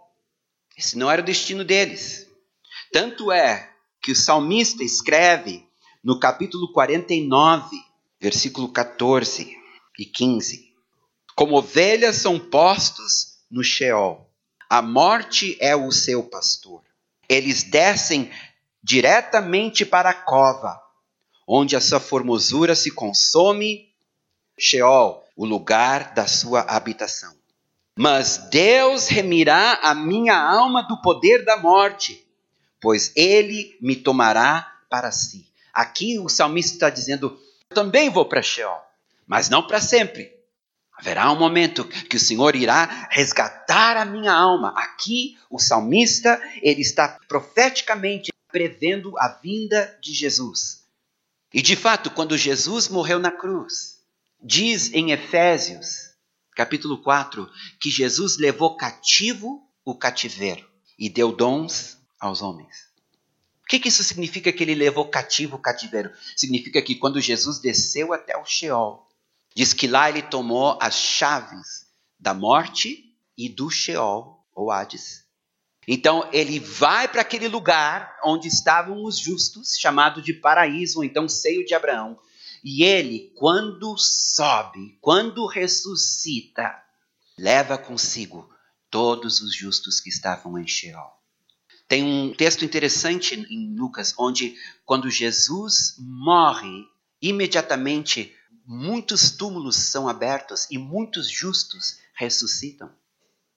Esse 0.76 0.96
não 0.96 1.10
era 1.10 1.20
o 1.20 1.24
destino 1.24 1.64
deles. 1.64 2.26
Tanto 2.92 3.30
é 3.30 3.69
que 4.00 4.12
o 4.12 4.16
salmista 4.16 4.82
escreve 4.82 5.68
no 6.02 6.18
capítulo 6.18 6.72
49, 6.72 7.76
versículo 8.18 8.72
14 8.72 9.54
e 9.98 10.04
15. 10.06 10.72
Como 11.34 11.56
ovelhas 11.56 12.16
são 12.16 12.38
postos 12.38 13.38
no 13.50 13.62
Sheol, 13.62 14.26
a 14.68 14.80
morte 14.80 15.56
é 15.60 15.76
o 15.76 15.90
seu 15.90 16.22
pastor. 16.22 16.82
Eles 17.28 17.62
descem 17.62 18.30
diretamente 18.82 19.84
para 19.84 20.10
a 20.10 20.14
cova, 20.14 20.80
onde 21.46 21.76
a 21.76 21.80
sua 21.80 22.00
formosura 22.00 22.74
se 22.74 22.90
consome, 22.90 23.90
Sheol, 24.58 25.24
o 25.36 25.44
lugar 25.44 26.14
da 26.14 26.26
sua 26.26 26.60
habitação. 26.60 27.34
Mas 27.96 28.48
Deus 28.50 29.08
remirá 29.08 29.74
a 29.82 29.94
minha 29.94 30.38
alma 30.38 30.82
do 30.82 31.00
poder 31.02 31.44
da 31.44 31.58
morte 31.58 32.29
pois 32.80 33.12
ele 33.14 33.76
me 33.80 33.96
tomará 33.96 34.80
para 34.88 35.12
si. 35.12 35.46
Aqui 35.72 36.18
o 36.18 36.28
salmista 36.28 36.74
está 36.74 36.90
dizendo: 36.90 37.38
eu 37.70 37.74
também 37.74 38.10
vou 38.10 38.24
para 38.24 38.42
Sheol, 38.42 38.80
mas 39.26 39.48
não 39.48 39.66
para 39.66 39.80
sempre. 39.80 40.32
Haverá 40.92 41.30
um 41.32 41.38
momento 41.38 41.86
que 41.86 42.16
o 42.16 42.20
Senhor 42.20 42.54
irá 42.54 43.08
resgatar 43.10 43.96
a 43.96 44.04
minha 44.04 44.32
alma. 44.32 44.74
Aqui, 44.76 45.38
o 45.48 45.58
salmista, 45.58 46.38
ele 46.60 46.82
está 46.82 47.18
profeticamente 47.26 48.30
prevendo 48.52 49.16
a 49.18 49.28
vinda 49.28 49.96
de 50.02 50.12
Jesus. 50.12 50.84
E 51.54 51.62
de 51.62 51.74
fato, 51.74 52.10
quando 52.10 52.36
Jesus 52.36 52.88
morreu 52.88 53.18
na 53.18 53.30
cruz, 53.30 54.00
diz 54.42 54.92
em 54.92 55.12
Efésios, 55.12 56.10
capítulo 56.54 56.98
4, 56.98 57.48
que 57.80 57.90
Jesus 57.90 58.36
levou 58.36 58.76
cativo 58.76 59.66
o 59.84 59.94
cativeiro 59.94 60.68
e 60.98 61.08
deu 61.08 61.32
dons 61.32 61.99
aos 62.20 62.42
homens. 62.42 62.90
O 63.64 63.68
que, 63.70 63.80
que 63.80 63.88
isso 63.88 64.04
significa 64.04 64.52
que 64.52 64.62
ele 64.62 64.74
levou 64.74 65.08
cativo 65.08 65.56
o 65.56 65.60
cativeiro? 65.60 66.12
Significa 66.36 66.82
que 66.82 66.96
quando 66.96 67.20
Jesus 67.20 67.58
desceu 67.58 68.12
até 68.12 68.36
o 68.36 68.44
Sheol, 68.44 69.10
Diz 69.54 69.72
que 69.72 69.86
lá 69.86 70.08
ele 70.08 70.22
tomou 70.22 70.78
as 70.80 70.94
chaves 70.94 71.86
da 72.18 72.32
morte 72.32 73.04
e 73.36 73.48
do 73.48 73.68
Sheol, 73.68 74.46
ou 74.54 74.70
Hades. 74.70 75.24
Então 75.88 76.28
ele 76.32 76.60
vai 76.60 77.08
para 77.08 77.22
aquele 77.22 77.48
lugar 77.48 78.16
onde 78.24 78.46
estavam 78.46 79.04
os 79.04 79.18
justos, 79.18 79.76
chamado 79.76 80.22
de 80.22 80.34
paraíso, 80.34 80.98
ou 80.98 81.04
então 81.04 81.28
seio 81.28 81.64
de 81.64 81.74
Abraão. 81.74 82.18
E 82.62 82.84
ele, 82.84 83.32
quando 83.36 83.96
sobe, 83.96 84.98
quando 85.00 85.46
ressuscita, 85.46 86.80
leva 87.36 87.78
consigo 87.78 88.48
todos 88.90 89.40
os 89.40 89.54
justos 89.54 89.98
que 89.98 90.10
estavam 90.10 90.58
em 90.58 90.66
Sheol. 90.66 91.19
Tem 91.90 92.04
um 92.04 92.32
texto 92.32 92.64
interessante 92.64 93.34
em 93.34 93.74
Lucas, 93.74 94.14
onde 94.16 94.54
quando 94.86 95.10
Jesus 95.10 95.96
morre, 95.98 96.86
imediatamente 97.20 98.32
muitos 98.64 99.32
túmulos 99.32 99.74
são 99.74 100.08
abertos 100.08 100.68
e 100.70 100.78
muitos 100.78 101.28
justos 101.28 101.98
ressuscitam. 102.14 102.88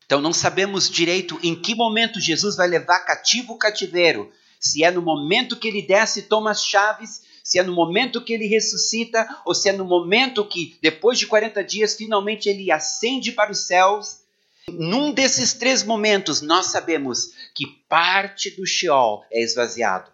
Então 0.04 0.20
não 0.20 0.34
sabemos 0.34 0.90
direito 0.90 1.40
em 1.44 1.54
que 1.54 1.75
momento 1.75 2.20
Jesus 2.20 2.56
vai 2.56 2.68
levar 2.68 3.02
cativo 3.02 3.54
o 3.54 3.58
cativeiro. 3.60 4.32
Se 4.60 4.84
é 4.84 4.90
no 4.90 5.04
momento 5.04 5.56
que 5.56 5.68
ele 5.68 5.84
desce 5.84 6.22
e 6.22 6.24
toma 6.24 6.50
as 6.50 6.66
chaves, 6.66 7.22
se 7.44 7.60
é 7.60 7.63
no 7.63 7.75
momento 7.75 8.20
que 8.20 8.34
ele 8.34 8.48
ressuscita, 8.48 9.28
ou 9.46 9.54
se 9.54 9.70
é 9.70 9.74
no 9.74 9.86
momento 9.86 10.44
que, 10.44 10.75
depois 10.82 11.20
de 11.20 11.28
40 11.28 11.63
dias, 11.63 11.96
finalmente 11.96 12.50
ele 12.50 12.72
ascende 12.72 13.32
para 13.32 13.52
os 13.52 13.68
céus. 13.68 14.23
Num 14.70 15.12
desses 15.12 15.53
três 15.53 15.84
momentos, 15.84 16.41
nós 16.41 16.67
sabemos 16.67 17.32
que 17.53 17.67
parte 17.89 18.50
do 18.51 18.65
Sheol 18.65 19.25
é 19.29 19.43
esvaziado. 19.43 20.10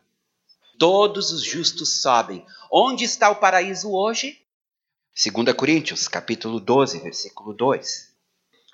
Todos 0.79 1.31
os 1.31 1.43
justos 1.43 2.01
sobem. 2.01 2.43
Onde 2.71 3.03
está 3.03 3.29
o 3.29 3.35
paraíso 3.35 3.91
hoje? 3.91 4.41
2 5.15 5.53
Coríntios, 5.55 6.07
capítulo 6.07 6.59
12, 6.59 6.99
versículo 6.99 7.53
2. 7.53 8.09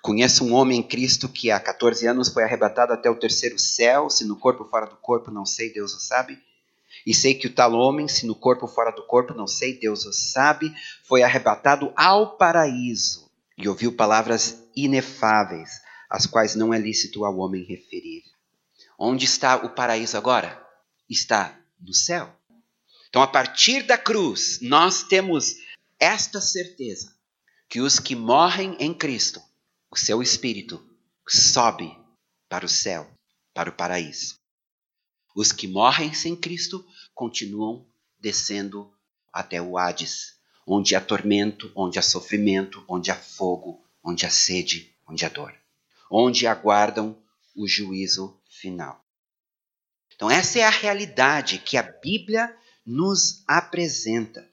Conheço 0.01 0.46
um 0.46 0.53
homem 0.53 0.79
em 0.79 0.84
Cristo 0.84 1.27
que 1.27 1.51
há 1.51 1.60
14 1.60 2.08
anos 2.08 2.29
foi 2.29 2.44
arrebatado 2.44 2.94
até 2.94 3.10
o 3.10 3.20
terceiro 3.20 3.60
céu, 3.60 4.10
se 4.10 4.24
no 4.24 4.38
corpo 4.38 4.63
ou 4.63 4.70
fora 4.70 4.86
do 4.86 4.96
corpo, 4.96 5.29
não 5.29 5.46
sei, 5.46 5.74
Deus 5.74 5.94
o 5.94 6.00
sabe. 6.00 6.39
E 7.05 7.13
sei 7.13 7.34
que 7.34 7.48
o 7.48 7.53
tal 7.53 7.74
homem, 7.74 8.08
se 8.08 8.25
no 8.25 8.36
corpo 8.36 8.65
ou 8.65 8.72
fora 8.72 8.91
do 8.91 9.05
corpo, 9.05 9.34
não 9.34 9.48
sei, 9.48 9.77
Deus 9.77 10.05
o 10.05 10.13
sabe, 10.13 10.74
foi 11.03 11.22
arrebatado 11.22 11.91
ao 11.98 12.38
paraíso 12.38 13.25
e 13.58 13.68
ouviu 13.68 13.96
palavras 13.96 14.64
inefáveis, 14.76 15.70
as 16.10 16.26
quais 16.26 16.56
não 16.56 16.74
é 16.74 16.78
lícito 16.78 17.26
ao 17.26 17.38
homem 17.38 17.64
referir. 17.64 18.24
Onde 18.98 19.26
está 19.26 19.56
o 19.56 19.70
paraíso 19.70 20.18
agora? 20.18 20.62
Está 21.10 21.60
no 21.80 21.94
céu. 21.94 22.34
Então, 23.10 23.22
a 23.22 23.28
partir 23.28 23.84
da 23.84 23.98
cruz, 23.98 24.60
nós 24.62 25.04
temos 25.04 25.56
esta 26.00 26.42
certeza 26.42 27.16
que 27.70 27.80
os 27.82 28.00
que 28.00 28.16
morrem 28.16 28.76
em 28.80 28.94
Cristo, 28.94 29.42
o 29.90 29.98
seu 29.98 30.22
espírito 30.22 30.84
sobe 31.27 31.98
para 32.50 32.66
o 32.66 32.70
céu, 32.70 33.10
para 33.53 33.70
o 33.70 33.74
paraíso. 33.74 34.38
Os 35.36 35.51
que 35.51 35.68
morrem 35.68 36.14
sem 36.14 36.36
Cristo 36.36 36.86
continuam 37.14 37.86
descendo 38.20 38.94
até 39.32 39.62
o 39.62 39.77
Hades, 39.77 40.35
onde 40.66 40.96
há 40.96 41.01
tormento, 41.01 41.72
onde 41.75 42.00
há 42.00 42.01
sofrimento, 42.01 42.84
onde 42.88 43.12
há 43.12 43.16
fogo, 43.16 43.84
onde 44.04 44.25
há 44.25 44.30
sede, 44.30 44.94
onde 45.08 45.25
há 45.25 45.30
dor, 45.30 45.54
onde 46.10 46.48
aguardam 46.48 47.18
o 47.56 47.68
juízo 47.68 48.38
final. 48.50 49.04
Então, 50.16 50.32
essa 50.32 50.60
é 50.60 50.64
a 50.64 50.70
realidade 50.70 51.60
que 51.60 51.78
a 51.78 51.84
Bíblia 51.84 52.56
nos 52.86 53.44
apresenta. 53.48 54.48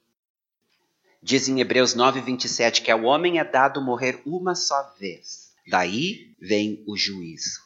Diz 1.22 1.48
em 1.48 1.60
Hebreus 1.60 1.94
9, 1.94 2.20
27 2.20 2.82
que 2.82 2.90
ao 2.90 3.04
homem 3.04 3.38
é 3.38 3.44
dado 3.44 3.80
morrer 3.80 4.20
uma 4.26 4.54
só 4.54 4.94
vez. 4.98 5.52
Daí 5.68 6.34
vem 6.40 6.82
o 6.86 6.96
juízo. 6.96 7.60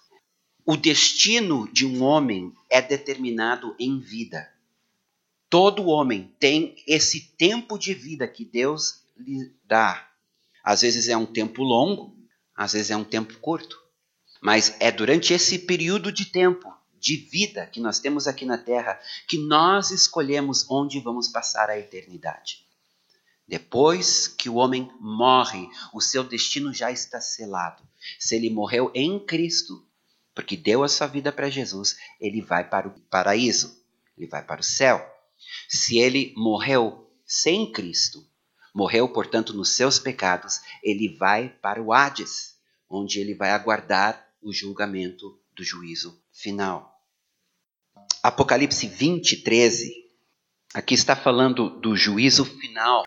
O 0.64 0.76
destino 0.76 1.66
de 1.72 1.86
um 1.86 2.02
homem 2.02 2.52
é 2.68 2.82
determinado 2.82 3.74
em 3.78 3.98
vida. 3.98 4.46
Todo 5.48 5.86
homem 5.86 6.34
tem 6.38 6.74
esse 6.86 7.32
tempo 7.36 7.78
de 7.78 7.94
vida 7.94 8.26
que 8.26 8.44
Deus 8.44 9.04
lhe 9.16 9.54
dá. 9.64 10.08
Às 10.62 10.82
vezes 10.82 11.08
é 11.08 11.16
um 11.16 11.26
tempo 11.26 11.62
longo, 11.62 12.16
às 12.54 12.72
vezes 12.72 12.90
é 12.90 12.96
um 12.96 13.04
tempo 13.04 13.38
curto. 13.38 13.80
Mas 14.40 14.76
é 14.80 14.90
durante 14.90 15.32
esse 15.32 15.60
período 15.60 16.10
de 16.10 16.26
tempo, 16.26 16.72
de 16.98 17.16
vida 17.16 17.66
que 17.66 17.80
nós 17.80 18.00
temos 18.00 18.26
aqui 18.26 18.44
na 18.44 18.58
Terra, 18.58 19.00
que 19.28 19.38
nós 19.38 19.90
escolhemos 19.90 20.66
onde 20.68 20.98
vamos 20.98 21.28
passar 21.28 21.70
a 21.70 21.78
eternidade. 21.78 22.66
Depois 23.46 24.26
que 24.26 24.48
o 24.48 24.56
homem 24.56 24.90
morre, 25.00 25.68
o 25.94 26.00
seu 26.00 26.24
destino 26.24 26.74
já 26.74 26.90
está 26.90 27.20
selado. 27.20 27.82
Se 28.18 28.34
ele 28.34 28.50
morreu 28.50 28.90
em 28.92 29.24
Cristo, 29.24 29.86
porque 30.34 30.56
deu 30.56 30.82
a 30.82 30.88
sua 30.88 31.06
vida 31.06 31.30
para 31.30 31.48
Jesus, 31.48 31.96
ele 32.20 32.42
vai 32.42 32.68
para 32.68 32.88
o 32.88 33.00
paraíso, 33.02 33.80
ele 34.18 34.26
vai 34.26 34.42
para 34.42 34.60
o 34.60 34.64
céu. 34.64 35.15
Se 35.68 35.98
ele 35.98 36.32
morreu 36.36 37.10
sem 37.24 37.70
Cristo, 37.70 38.24
morreu, 38.74 39.08
portanto, 39.08 39.52
nos 39.52 39.70
seus 39.70 39.98
pecados, 39.98 40.60
ele 40.82 41.16
vai 41.16 41.48
para 41.48 41.82
o 41.82 41.92
Hades, 41.92 42.54
onde 42.88 43.20
ele 43.20 43.34
vai 43.34 43.50
aguardar 43.50 44.26
o 44.40 44.52
julgamento 44.52 45.40
do 45.54 45.64
juízo 45.64 46.22
final. 46.32 46.94
Apocalipse 48.22 48.86
20, 48.86 49.42
13. 49.42 49.92
Aqui 50.74 50.94
está 50.94 51.16
falando 51.16 51.80
do 51.80 51.96
juízo 51.96 52.44
final 52.44 53.04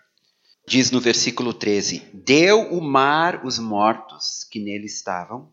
diz 0.69 0.91
no 0.91 1.01
versículo 1.01 1.51
13: 1.51 2.11
Deu 2.13 2.71
o 2.71 2.79
mar 2.79 3.43
os 3.43 3.57
mortos 3.57 4.43
que 4.43 4.59
nele 4.59 4.85
estavam, 4.85 5.51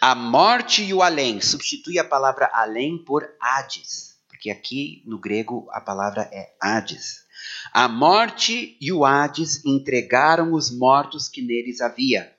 a 0.00 0.14
morte 0.14 0.82
e 0.82 0.94
o 0.94 1.02
além. 1.02 1.40
Substitui 1.42 1.98
a 1.98 2.04
palavra 2.04 2.50
além 2.52 3.04
por 3.04 3.28
Hades, 3.40 4.15
porque 4.46 4.50
aqui 4.50 5.02
no 5.06 5.18
grego 5.18 5.66
a 5.72 5.80
palavra 5.80 6.28
é 6.32 6.54
Hades. 6.60 7.24
A 7.72 7.88
morte 7.88 8.76
e 8.80 8.92
o 8.92 9.04
Hades 9.04 9.64
entregaram 9.64 10.52
os 10.52 10.70
mortos 10.70 11.28
que 11.28 11.42
neles 11.42 11.80
havia, 11.80 12.32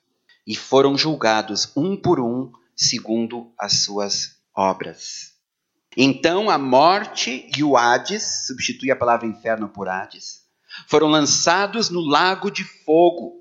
e 0.45 0.55
foram 0.55 0.97
julgados 0.97 1.69
um 1.75 1.97
por 1.97 2.21
um, 2.21 2.51
segundo 2.75 3.51
as 3.59 3.83
suas 3.83 4.37
obras. 4.55 5.33
Então 5.97 6.49
a 6.49 6.57
morte 6.57 7.49
e 7.57 7.63
o 7.63 7.75
Hades, 7.75 8.47
substitui 8.47 8.89
a 8.89 8.95
palavra 8.95 9.27
inferno 9.27 9.67
por 9.67 9.89
Hades, 9.89 10.45
foram 10.87 11.07
lançados 11.07 11.89
no 11.89 11.99
lago 11.99 12.49
de 12.49 12.63
fogo. 12.63 13.33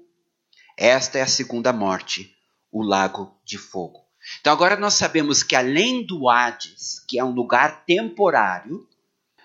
Esta 0.76 1.18
é 1.18 1.22
a 1.22 1.28
segunda 1.28 1.72
morte, 1.72 2.34
o 2.72 2.82
lago 2.82 3.32
de 3.44 3.58
fogo. 3.58 4.05
Então 4.40 4.52
agora 4.52 4.76
nós 4.76 4.94
sabemos 4.94 5.42
que 5.42 5.54
além 5.54 6.04
do 6.04 6.28
Hades, 6.28 7.02
que 7.06 7.18
é 7.18 7.24
um 7.24 7.32
lugar 7.32 7.84
temporário, 7.84 8.86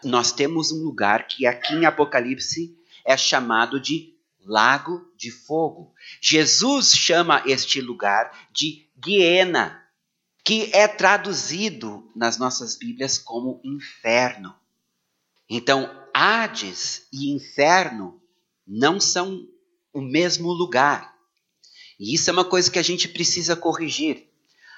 nós 0.04 0.32
temos 0.32 0.72
um 0.72 0.84
lugar 0.84 1.28
que 1.28 1.46
aqui 1.46 1.74
em 1.74 1.86
Apocalipse 1.86 2.76
é 3.06 3.16
chamado 3.16 3.80
de 3.80 4.14
lago 4.44 5.08
de 5.16 5.32
fogo. 5.32 5.94
Jesus 6.20 6.96
chama 6.96 7.44
este 7.46 7.80
lugar 7.82 8.48
de 8.52 8.88
Guiena, 8.98 9.82
que 10.44 10.72
é 10.74 10.88
traduzido 10.88 12.10
nas 12.16 12.38
nossas 12.38 12.76
Bíblias 12.76 13.18
como 13.18 13.62
inferno. 13.64 14.56
Então, 15.48 15.90
Hades 16.14 17.08
e 17.12 17.32
inferno 17.32 18.22
não 18.66 19.00
são 19.00 19.48
o 19.94 20.02
mesmo 20.02 20.52
lugar. 20.52 21.16
E 22.00 22.16
isso 22.16 22.30
é 22.30 22.34
uma 22.34 22.46
coisa 22.46 22.72
que 22.72 22.80
a 22.80 22.84
gente 22.84 23.08
precisa 23.08 23.56
corrigir. 23.56 24.31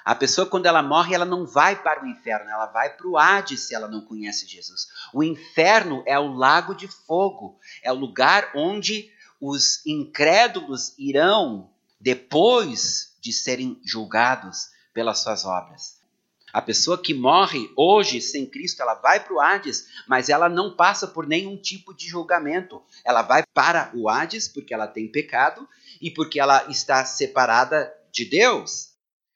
A 0.04 0.14
pessoa, 0.14 0.46
quando 0.46 0.66
ela 0.66 0.82
morre, 0.82 1.14
ela 1.14 1.24
não 1.24 1.46
vai 1.46 1.80
para 1.82 2.04
o 2.04 2.06
inferno, 2.06 2.50
ela 2.50 2.66
vai 2.66 2.94
para 2.94 3.08
o 3.08 3.16
Hades 3.16 3.60
se 3.62 3.74
ela 3.74 3.88
não 3.88 4.02
conhece 4.02 4.46
Jesus. 4.46 4.88
O 5.14 5.22
inferno 5.22 6.02
é 6.06 6.18
o 6.18 6.34
lago 6.34 6.74
de 6.74 6.86
fogo, 6.86 7.58
é 7.82 7.90
o 7.90 7.96
lugar 7.96 8.50
onde 8.54 9.10
os 9.40 9.84
incrédulos 9.86 10.94
irão 10.98 11.70
depois 11.98 13.16
de 13.20 13.32
serem 13.32 13.80
julgados 13.82 14.68
pelas 14.92 15.20
suas 15.20 15.46
obras. 15.46 16.04
A 16.52 16.62
pessoa 16.62 16.96
que 16.96 17.12
morre 17.12 17.68
hoje 17.76 18.20
sem 18.20 18.46
Cristo, 18.46 18.80
ela 18.80 18.94
vai 18.94 19.18
para 19.18 19.34
o 19.34 19.40
Hades, 19.40 19.88
mas 20.06 20.28
ela 20.28 20.48
não 20.48 20.76
passa 20.76 21.06
por 21.08 21.26
nenhum 21.26 21.56
tipo 21.56 21.92
de 21.92 22.06
julgamento. 22.06 22.80
Ela 23.04 23.22
vai 23.22 23.42
para 23.52 23.90
o 23.92 24.08
Hades 24.08 24.46
porque 24.46 24.72
ela 24.72 24.86
tem 24.86 25.10
pecado 25.10 25.68
e 26.00 26.12
porque 26.12 26.38
ela 26.38 26.70
está 26.70 27.04
separada 27.04 27.92
de 28.12 28.24
Deus. 28.24 28.93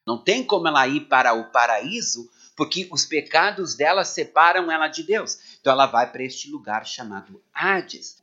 Não 0.08 0.16
tem 0.16 0.42
como 0.42 0.66
ela 0.66 0.88
ir 0.88 1.02
para 1.02 1.34
o 1.34 1.50
paraíso 1.50 2.30
porque 2.56 2.88
os 2.90 3.04
pecados 3.04 3.74
dela 3.74 4.06
separam 4.06 4.72
ela 4.72 4.88
de 4.88 5.02
Deus. 5.02 5.38
Então 5.60 5.70
ela 5.70 5.84
vai 5.84 6.10
para 6.10 6.24
este 6.24 6.50
lugar 6.50 6.86
chamado 6.86 7.42
Hades. 7.52 8.16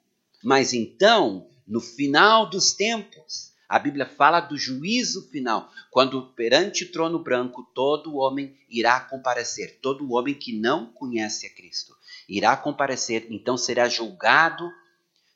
Mas 0.43 0.73
então, 0.73 1.47
no 1.67 1.79
final 1.79 2.49
dos 2.49 2.73
tempos, 2.73 3.53
a 3.69 3.77
Bíblia 3.77 4.07
fala 4.07 4.39
do 4.39 4.57
juízo 4.57 5.29
final, 5.29 5.71
quando 5.91 6.33
perante 6.33 6.85
o 6.85 6.91
trono 6.91 7.19
branco 7.19 7.61
todo 7.75 8.15
homem 8.15 8.57
irá 8.67 8.99
comparecer, 8.99 9.77
todo 9.79 10.11
homem 10.11 10.33
que 10.33 10.59
não 10.59 10.87
conhece 10.87 11.45
a 11.45 11.53
Cristo 11.53 11.95
irá 12.27 12.57
comparecer, 12.57 13.27
então 13.29 13.55
será 13.55 13.87
julgado 13.87 14.67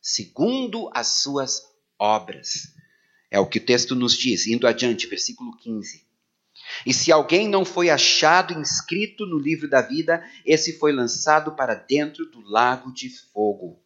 segundo 0.01 0.89
as 0.95 1.09
suas 1.09 1.61
obras. 1.99 2.73
É 3.29 3.39
o 3.39 3.45
que 3.45 3.59
o 3.59 3.65
texto 3.65 3.93
nos 3.93 4.17
diz, 4.17 4.47
indo 4.47 4.65
adiante, 4.65 5.05
versículo 5.05 5.55
15. 5.55 6.08
E 6.85 6.93
se 6.93 7.11
alguém 7.11 7.47
não 7.47 7.65
foi 7.65 7.89
achado 7.89 8.53
inscrito 8.53 9.25
no 9.25 9.37
livro 9.37 9.69
da 9.69 9.81
vida, 9.81 10.23
esse 10.45 10.77
foi 10.77 10.91
lançado 10.91 11.55
para 11.55 11.75
dentro 11.75 12.25
do 12.25 12.41
lago 12.41 12.93
de 12.93 13.09
fogo. 13.09 13.83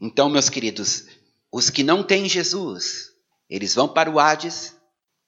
Então, 0.00 0.28
meus 0.28 0.48
queridos, 0.48 1.06
os 1.52 1.70
que 1.70 1.82
não 1.82 2.02
têm 2.02 2.28
Jesus, 2.28 3.12
eles 3.48 3.74
vão 3.74 3.88
para 3.88 4.10
o 4.10 4.18
Hades, 4.18 4.76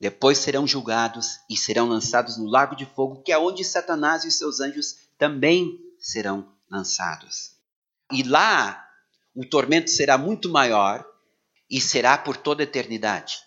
depois 0.00 0.38
serão 0.38 0.66
julgados 0.66 1.38
e 1.48 1.56
serão 1.56 1.88
lançados 1.88 2.36
no 2.36 2.46
lago 2.46 2.76
de 2.76 2.84
fogo, 2.84 3.22
que 3.22 3.32
é 3.32 3.38
onde 3.38 3.64
Satanás 3.64 4.24
e 4.24 4.30
seus 4.30 4.60
anjos 4.60 4.96
também 5.18 5.78
serão 5.98 6.52
lançados. 6.70 7.52
E 8.12 8.22
lá 8.22 8.84
o 9.34 9.44
tormento 9.44 9.90
será 9.90 10.18
muito 10.18 10.50
maior 10.50 11.04
e 11.70 11.80
será 11.80 12.16
por 12.16 12.36
toda 12.36 12.62
a 12.62 12.64
eternidade. 12.64 13.38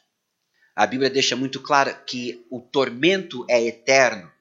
A 0.79 0.87
Bíblia 0.87 1.09
deixa 1.09 1.35
muito 1.35 1.61
claro 1.61 1.93
que 2.05 2.45
o 2.49 2.61
tormento 2.61 3.45
é 3.49 3.61
eterno. 3.61 4.31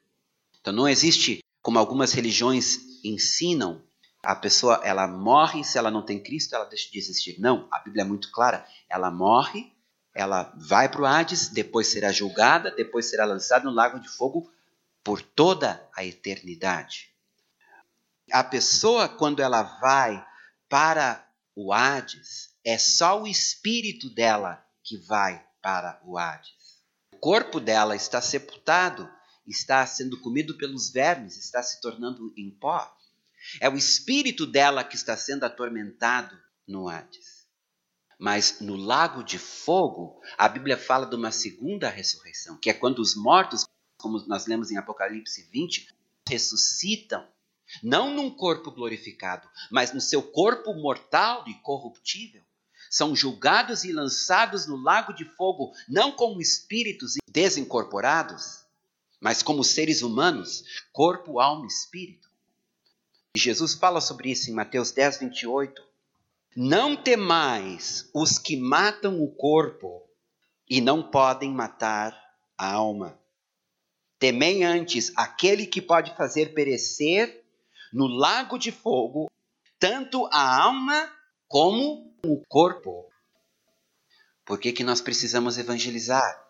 Então 0.61 0.72
não 0.72 0.88
existe, 0.88 1.42
como 1.61 1.81
algumas 1.81 2.12
religiões 2.12 2.79
ensinam, 3.03 3.83
a 4.22 4.37
pessoa 4.37 4.81
ela 4.85 5.09
morre 5.09 5.64
se 5.64 5.79
ela 5.79 5.90
não 5.90 6.01
tem 6.01 6.22
Cristo, 6.22 6.55
ela 6.55 6.64
deixa 6.64 6.88
de 6.92 6.96
existir. 6.96 7.40
Não, 7.40 7.66
a 7.72 7.81
Bíblia 7.81 8.03
é 8.03 8.07
muito 8.07 8.31
clara. 8.31 8.64
Ela 8.88 9.11
morre 9.11 9.72
ela 10.14 10.53
vai 10.57 10.88
para 10.88 11.03
o 11.03 11.07
Hades, 11.07 11.48
depois 11.48 11.88
será 11.88 12.12
julgada, 12.12 12.70
depois 12.70 13.07
será 13.07 13.24
lançada 13.24 13.64
no 13.64 13.70
lago 13.70 13.98
de 14.01 14.09
fogo 14.09 14.48
por 15.05 15.20
toda 15.22 15.88
a 15.94 16.05
eternidade. 16.05 17.11
A 18.33 18.44
pessoa, 18.44 19.09
quando 19.09 19.40
ela 19.40 19.62
vai 19.81 20.24
para 20.68 21.24
o 21.55 21.72
Hades, 21.72 22.51
é 22.64 22.79
só 22.79 23.22
o 23.22 23.27
espírito 23.27 24.09
dela 24.12 24.64
que 24.83 24.96
vai 24.98 25.47
para 25.62 26.00
o 26.04 26.16
Hades. 26.16 26.78
O 27.12 27.18
corpo 27.18 27.58
dela 27.60 27.96
está 27.96 28.20
sepultado, 28.20 29.08
está 29.46 29.84
sendo 29.86 30.20
comido 30.20 30.56
pelos 30.56 30.90
vermes, 30.90 31.36
está 31.36 31.62
se 31.62 31.80
tornando 31.80 32.32
em 32.36 32.50
pó. 32.50 32.94
É 33.60 33.68
o 33.68 33.76
espírito 33.76 34.46
dela 34.46 34.84
que 34.84 34.96
está 34.96 35.16
sendo 35.16 35.44
atormentado 35.44 36.38
no 36.66 36.88
Hades. 36.88 37.46
Mas 38.18 38.60
no 38.60 38.74
lago 38.74 39.22
de 39.22 39.38
fogo, 39.38 40.20
a 40.36 40.48
Bíblia 40.48 40.76
fala 40.76 41.06
de 41.06 41.14
uma 41.14 41.30
segunda 41.30 41.88
ressurreição, 41.88 42.56
que 42.56 42.68
é 42.68 42.74
quando 42.74 42.98
os 42.98 43.14
mortos, 43.14 43.64
como 43.96 44.18
nós 44.26 44.46
lemos 44.46 44.70
em 44.70 44.76
Apocalipse 44.76 45.48
20, 45.52 45.88
ressuscitam, 46.28 47.26
não 47.82 48.12
num 48.14 48.30
corpo 48.30 48.70
glorificado, 48.70 49.48
mas 49.70 49.92
no 49.92 50.00
seu 50.00 50.22
corpo 50.22 50.74
mortal 50.74 51.44
e 51.46 51.54
corruptível. 51.54 52.42
São 52.90 53.14
julgados 53.14 53.85
e 53.85 53.92
lançados 53.92 54.66
no 54.66 54.77
lago 54.77 55.12
de 55.12 55.24
fogo, 55.24 55.72
não 55.88 56.12
como 56.12 56.40
espíritos 56.40 57.14
desincorporados, 57.31 58.64
mas 59.20 59.42
como 59.42 59.64
seres 59.64 60.03
humanos, 60.03 60.64
corpo, 60.92 61.40
alma 61.40 61.64
e 61.64 61.68
espírito. 61.68 62.29
E 63.37 63.38
Jesus 63.38 63.74
fala 63.74 64.01
sobre 64.01 64.31
isso 64.31 64.51
em 64.51 64.55
Mateus 64.55 64.90
10, 64.90 65.18
28. 65.18 65.83
Não 66.57 66.96
temais 66.96 68.09
os 68.14 68.38
que 68.38 68.57
matam 68.57 69.22
o 69.22 69.31
corpo 69.31 70.03
e 70.68 70.81
não 70.81 71.03
podem 71.03 71.53
matar 71.53 72.18
a 72.57 72.72
alma. 72.72 73.18
Temei 74.18 74.64
antes 74.64 75.12
aquele 75.14 75.66
que 75.66 75.81
pode 75.81 76.16
fazer 76.16 76.53
perecer 76.53 77.44
no 77.92 78.07
lago 78.07 78.59
de 78.59 78.72
fogo 78.72 79.31
tanto 79.79 80.27
a 80.33 80.61
alma 80.61 81.11
como 81.46 82.07
o 82.24 82.42
corpo. 82.48 83.07
Por 84.44 84.59
que, 84.59 84.72
que 84.72 84.85
nós 84.85 85.00
precisamos 85.00 85.59
evangelizar? 85.59 86.44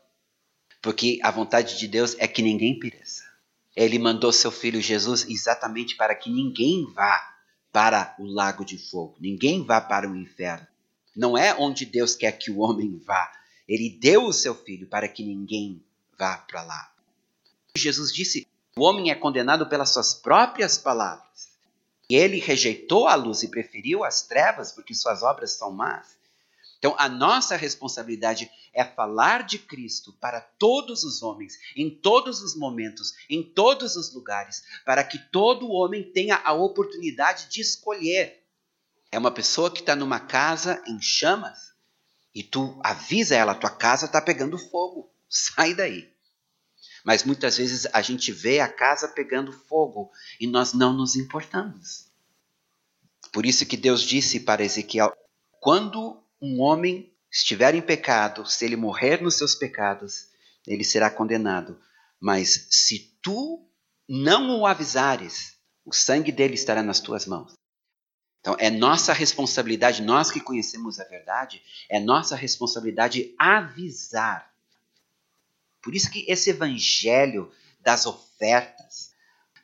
Porque 0.81 1.19
a 1.23 1.31
vontade 1.31 1.79
de 1.79 1.89
Deus 1.89 2.15
é 2.19 2.29
que 2.29 2.43
ninguém 2.43 2.79
pereça. 2.79 3.25
Ele 3.75 3.99
mandou 3.99 4.33
seu 4.33 4.51
filho 4.51 4.81
Jesus 4.81 5.27
exatamente 5.29 5.97
para 5.97 6.15
que 6.15 6.31
ninguém 6.31 6.85
vá 6.93 7.37
para 7.73 8.15
o 8.19 8.27
lago 8.27 8.65
de 8.65 8.79
fogo. 8.79 9.17
Ninguém 9.21 9.65
vá 9.65 9.81
para 9.81 10.09
o 10.09 10.17
inferno. 10.17 10.67
Não 11.15 11.37
é 11.37 11.55
onde 11.55 11.85
Deus 11.85 12.15
quer 12.15 12.33
que 12.33 12.51
o 12.51 12.59
homem 12.59 12.99
vá. 13.05 13.31
Ele 13.69 13.91
deu 13.91 14.25
o 14.25 14.33
seu 14.33 14.55
filho 14.55 14.89
para 14.89 15.09
que 15.09 15.25
ninguém 15.25 15.85
vá 16.19 16.39
para 16.39 16.63
lá. 16.63 16.93
Jesus 17.77 18.13
disse: 18.13 18.47
o 18.77 18.83
homem 18.83 19.11
é 19.11 19.15
condenado 19.15 19.69
pelas 19.69 19.93
suas 19.93 20.15
próprias 20.15 20.79
palavras. 20.79 21.28
E 22.09 22.17
ele 22.17 22.39
rejeitou 22.39 23.07
a 23.07 23.15
luz 23.15 23.43
e 23.43 23.49
preferiu 23.49 24.03
as 24.03 24.23
trevas 24.23 24.73
porque 24.73 24.95
suas 24.95 25.23
obras 25.23 25.53
são 25.53 25.71
más. 25.71 26.19
Então, 26.79 26.95
a 26.97 27.09
nossa 27.09 27.57
responsabilidade 27.57 28.51
é 28.73 28.85
falar 28.85 29.43
de 29.43 29.59
Cristo 29.59 30.13
para 30.21 30.41
todos 30.41 31.03
os 31.03 31.23
homens, 31.23 31.59
em 31.77 31.91
todos 31.91 32.41
os 32.41 32.55
momentos, 32.55 33.15
em 33.29 33.43
todos 33.43 33.97
os 33.97 34.15
lugares, 34.15 34.63
para 34.85 35.03
que 35.03 35.19
todo 35.19 35.73
homem 35.73 36.05
tenha 36.05 36.37
a 36.37 36.53
oportunidade 36.53 37.49
de 37.49 37.61
escolher. 37.61 38.45
É 39.11 39.19
uma 39.19 39.33
pessoa 39.33 39.71
que 39.71 39.81
está 39.81 39.97
numa 39.97 40.21
casa 40.21 40.81
em 40.87 41.01
chamas 41.03 41.73
e 42.33 42.43
tu 42.45 42.79
avisa 42.85 43.35
ela: 43.35 43.55
tua 43.55 43.71
casa 43.71 44.07
está 44.07 44.21
pegando 44.23 44.57
fogo, 44.57 45.11
sai 45.29 45.75
daí. 45.75 46.09
Mas 47.05 47.25
muitas 47.25 47.57
vezes 47.57 47.87
a 47.93 48.03
gente 48.03 48.33
vê 48.33 48.61
a 48.61 48.69
casa 48.69 49.09
pegando 49.09 49.53
fogo 49.53 50.11
e 50.41 50.47
nós 50.47 50.73
não 50.73 50.93
nos 50.93 51.17
importamos. 51.17 52.09
Por 53.33 53.47
isso 53.47 53.67
que 53.67 53.77
Deus 53.77 54.03
disse 54.03 54.41
para 54.41 54.65
Ezequiel: 54.65 55.13
quando 55.61 56.23
um 56.41 56.61
homem 56.61 57.13
estiver 57.31 57.75
em 57.75 57.83
pecado, 57.83 58.47
se 58.47 58.65
ele 58.65 58.77
morrer 58.77 59.23
nos 59.23 59.37
seus 59.37 59.55
pecados, 59.55 60.29
ele 60.67 60.85
será 60.85 61.11
condenado. 61.11 61.81
Mas 62.21 62.67
se 62.71 63.17
tu 63.23 63.67
não 64.09 64.61
o 64.61 64.67
avisares, 64.67 65.57
o 65.85 65.93
sangue 65.93 66.33
dele 66.33 66.55
estará 66.55 66.83
nas 66.83 67.01
tuas 67.01 67.27
mãos. 67.27 67.53
Então 68.41 68.57
é 68.59 68.71
nossa 68.71 69.13
responsabilidade, 69.13 70.03
nós 70.03 70.31
que 70.31 70.41
conhecemos 70.41 70.99
a 70.99 71.05
verdade, 71.05 71.63
é 71.89 72.01
nossa 72.01 72.37
responsabilidade 72.37 73.35
avisar. 73.39 74.53
Por 75.83 75.95
isso 75.95 76.11
que 76.11 76.25
esse 76.29 76.51
evangelho 76.51 77.51
das 77.81 78.07
ofertas, 78.07 79.13